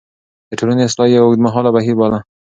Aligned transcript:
د 0.49 0.51
ټولنې 0.59 0.83
اصلاح 0.85 1.09
يې 1.11 1.19
اوږدمهاله 1.21 1.69
بهير 1.75 1.95
باله. 1.99 2.19